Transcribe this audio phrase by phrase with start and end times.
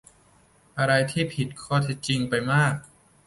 [0.77, 2.73] อะไรที่ผิดข้อเท็จจริงไปมาก